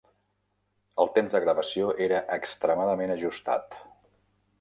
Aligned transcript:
El 1.03 1.11
temps 1.17 1.35
de 1.35 1.41
gravació 1.43 1.91
era 2.05 2.21
extremadament 2.37 3.15
ajustat. 3.17 3.79